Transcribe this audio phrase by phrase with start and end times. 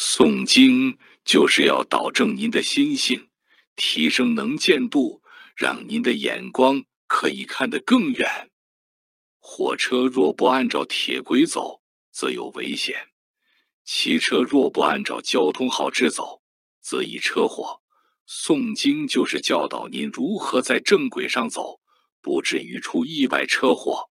[0.00, 3.30] 诵经就是要导正您的心性，
[3.74, 5.24] 提升能见度，
[5.56, 8.48] 让您的眼光可以看得更远。
[9.40, 11.82] 火车若不按照铁轨走，
[12.12, 12.94] 则有危险；
[13.84, 16.42] 汽车若不按照交通号志走，
[16.80, 17.80] 则易车祸。
[18.24, 21.80] 诵经就是教导您如何在正轨上走，
[22.22, 24.10] 不至于出意外车祸。